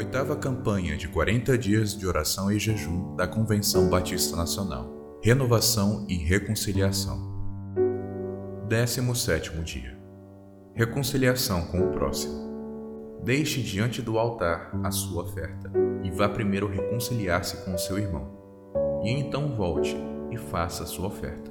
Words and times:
Oitava 0.00 0.34
campanha 0.34 0.96
de 0.96 1.08
40 1.08 1.58
dias 1.58 1.94
de 1.94 2.06
oração 2.06 2.50
e 2.50 2.58
jejum 2.58 3.14
da 3.16 3.28
Convenção 3.28 3.90
Batista 3.90 4.34
Nacional. 4.34 5.20
Renovação 5.22 6.06
e 6.08 6.14
reconciliação. 6.16 7.20
17 8.66 9.62
dia. 9.62 10.00
Reconciliação 10.74 11.66
com 11.66 11.80
o 11.80 11.92
próximo. 11.92 13.20
Deixe 13.22 13.60
diante 13.60 14.00
do 14.00 14.18
altar 14.18 14.70
a 14.82 14.90
sua 14.90 15.24
oferta 15.24 15.70
e 16.02 16.10
vá 16.10 16.30
primeiro 16.30 16.66
reconciliar-se 16.66 17.62
com 17.62 17.74
o 17.74 17.78
seu 17.78 17.98
irmão. 17.98 19.02
E 19.04 19.10
então 19.10 19.54
volte 19.54 19.94
e 20.30 20.38
faça 20.38 20.84
a 20.84 20.86
sua 20.86 21.08
oferta. 21.08 21.50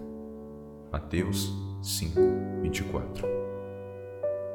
Mateus 0.92 1.54
5, 1.84 2.20
24. 2.64 3.28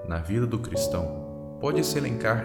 Na 0.08 0.18
vida 0.18 0.48
do 0.48 0.58
cristão, 0.58 1.58
pode-se 1.60 1.96
elencar 1.96 2.44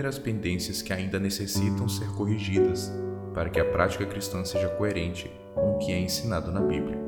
inúmeras 0.00 0.18
pendências 0.18 0.80
que 0.80 0.94
ainda 0.94 1.20
necessitam 1.20 1.86
ser 1.86 2.08
corrigidas 2.12 2.90
para 3.34 3.50
que 3.50 3.60
a 3.60 3.64
prática 3.64 4.06
cristã 4.06 4.42
seja 4.44 4.68
coerente 4.70 5.30
com 5.54 5.72
o 5.72 5.78
que 5.78 5.92
é 5.92 6.00
ensinado 6.00 6.50
na 6.50 6.60
Bíblia. 6.60 6.98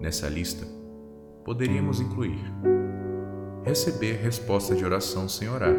Nessa 0.00 0.28
lista, 0.28 0.66
poderíamos 1.44 2.00
incluir 2.00 2.40
receber 3.64 4.14
resposta 4.14 4.74
de 4.74 4.84
oração 4.84 5.28
sem 5.28 5.48
orar, 5.48 5.76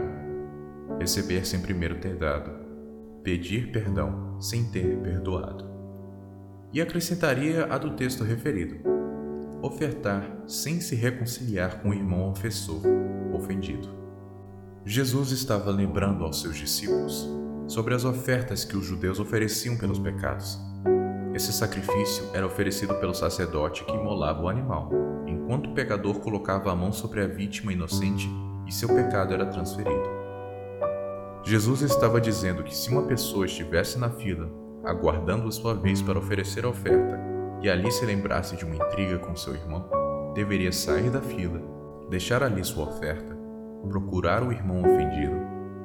receber 0.99 1.45
sem 1.45 1.59
primeiro 1.59 1.99
ter 1.99 2.15
dado, 2.15 2.51
pedir 3.23 3.69
perdão 3.71 4.39
sem 4.39 4.63
ter 4.71 4.97
perdoado. 4.99 5.69
E 6.71 6.81
acrescentaria 6.81 7.65
a 7.65 7.77
do 7.77 7.91
texto 7.91 8.23
referido: 8.23 8.77
ofertar 9.61 10.43
sem 10.47 10.79
se 10.79 10.95
reconciliar 10.95 11.81
com 11.81 11.89
o 11.89 11.93
irmão 11.93 12.29
ofensor, 12.29 12.83
ofendido. 13.33 14.00
Jesus 14.83 15.31
estava 15.31 15.69
lembrando 15.69 16.23
aos 16.23 16.41
seus 16.41 16.57
discípulos 16.57 17.29
sobre 17.67 17.93
as 17.93 18.03
ofertas 18.03 18.65
que 18.65 18.75
os 18.75 18.83
judeus 18.83 19.19
ofereciam 19.19 19.77
pelos 19.77 19.99
pecados. 19.99 20.59
Esse 21.35 21.53
sacrifício 21.53 22.25
era 22.33 22.47
oferecido 22.47 22.95
pelo 22.95 23.13
sacerdote 23.13 23.85
que 23.85 23.93
imolava 23.93 24.41
o 24.41 24.49
animal, 24.49 24.89
enquanto 25.27 25.69
o 25.69 25.73
pecador 25.75 26.19
colocava 26.19 26.71
a 26.71 26.75
mão 26.75 26.91
sobre 26.91 27.21
a 27.21 27.27
vítima 27.27 27.71
inocente 27.71 28.27
e 28.67 28.73
seu 28.73 28.89
pecado 28.89 29.35
era 29.35 29.45
transferido. 29.45 30.09
Jesus 31.43 31.81
estava 31.83 32.19
dizendo 32.19 32.63
que 32.63 32.75
se 32.75 32.89
uma 32.89 33.03
pessoa 33.03 33.45
estivesse 33.45 33.99
na 33.99 34.09
fila, 34.09 34.49
aguardando 34.83 35.47
a 35.47 35.51
sua 35.51 35.75
vez 35.75 36.01
para 36.01 36.17
oferecer 36.17 36.65
a 36.65 36.69
oferta, 36.69 37.19
e 37.61 37.69
ali 37.69 37.91
se 37.91 38.03
lembrasse 38.03 38.57
de 38.57 38.65
uma 38.65 38.75
intriga 38.75 39.19
com 39.19 39.35
seu 39.35 39.53
irmão, 39.53 39.87
deveria 40.33 40.71
sair 40.71 41.11
da 41.11 41.21
fila, 41.21 41.61
deixar 42.09 42.41
ali 42.41 42.63
sua 42.63 42.89
oferta, 42.89 43.40
procurar 43.87 44.43
o 44.43 44.51
irmão 44.51 44.81
ofendido 44.81 45.35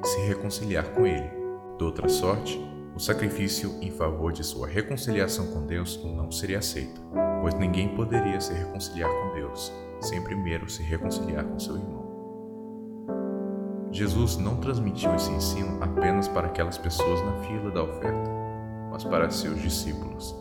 e 0.03 0.07
se 0.07 0.19
reconciliar 0.21 0.89
com 0.91 1.05
ele. 1.05 1.29
De 1.77 1.83
outra 1.83 2.07
sorte, 2.07 2.59
o 2.95 2.99
sacrifício 2.99 3.75
em 3.81 3.91
favor 3.91 4.31
de 4.31 4.43
sua 4.43 4.67
reconciliação 4.67 5.47
com 5.47 5.65
Deus 5.65 6.03
não 6.03 6.31
seria 6.31 6.59
aceito, 6.59 7.01
pois 7.41 7.53
ninguém 7.53 7.95
poderia 7.95 8.41
se 8.41 8.53
reconciliar 8.53 9.09
com 9.09 9.35
Deus 9.35 9.71
sem 9.99 10.21
primeiro 10.21 10.69
se 10.69 10.83
reconciliar 10.83 11.43
com 11.43 11.59
seu 11.59 11.75
irmão. 11.75 11.97
Jesus 13.91 14.37
não 14.37 14.57
transmitiu 14.57 15.13
esse 15.15 15.31
ensino 15.31 15.81
apenas 15.81 16.27
para 16.27 16.47
aquelas 16.47 16.77
pessoas 16.77 17.21
na 17.23 17.33
fila 17.43 17.71
da 17.71 17.83
oferta, 17.83 18.29
mas 18.91 19.03
para 19.03 19.29
seus 19.29 19.61
discípulos. 19.61 20.35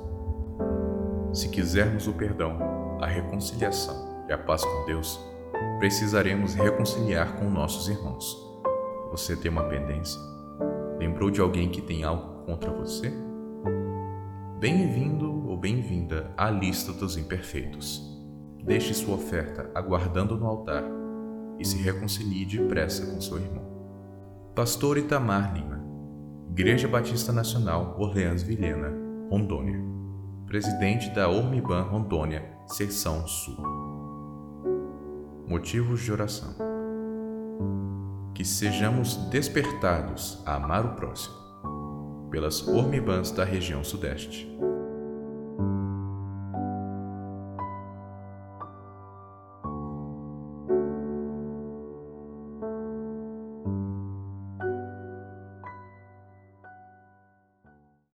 Se 1.33 1.48
quisermos 1.48 2.07
o 2.07 2.13
perdão, 2.13 2.59
a 3.01 3.07
reconciliação 3.07 4.25
e 4.29 4.33
a 4.33 4.39
paz 4.39 4.65
com 4.65 4.85
Deus, 4.87 5.20
precisaremos 5.78 6.55
reconciliar 6.55 7.36
com 7.36 7.50
nossos 7.50 7.89
irmãos. 7.89 8.36
Você 9.11 9.36
tem 9.36 9.50
uma 9.50 9.64
pendência? 9.64 10.20
Lembrou 10.98 11.30
de 11.30 11.41
alguém 11.41 11.68
que 11.68 11.83
tem 11.83 12.05
algo 12.05 12.45
contra 12.45 12.70
você? 12.73 13.13
Bem-vindo 14.58 15.48
ou 15.48 15.57
bem-vinda 15.57 16.33
à 16.36 16.51
lista 16.51 16.92
dos 16.92 17.17
imperfeitos. 17.17 18.02
Deixe 18.64 18.95
sua 18.95 19.17
oferta 19.17 19.70
aguardando 19.74 20.36
no 20.36 20.46
altar 20.46 20.83
e 21.58 21.64
se 21.64 21.77
reconcilie 21.77 22.46
depressa 22.46 23.07
com 23.07 23.20
seu 23.20 23.39
irmão. 23.39 23.64
Pastor 24.55 24.98
Itamar 24.98 25.55
Lima, 25.55 25.85
Igreja 26.51 26.89
Batista 26.89 27.33
Nacional 27.33 27.95
Orleans 27.98 28.42
Vilhena, 28.42 28.92
Rondônia. 29.30 29.79
Presidente 30.46 31.11
da 31.11 31.29
Ormiban 31.29 31.83
Rondônia, 31.83 32.45
Seção 32.67 33.27
Sul. 33.27 33.95
Motivos 35.48 36.02
de 36.02 36.11
oração. 36.11 36.57
Que 38.34 38.45
sejamos 38.45 39.17
despertados 39.30 40.42
a 40.45 40.57
amar 40.57 40.84
o 40.84 40.96
próximo 40.96 41.36
pelas 42.33 42.67
Ormibans 42.67 43.30
da 43.30 43.45
região 43.45 43.85
Sudeste. 43.85 44.48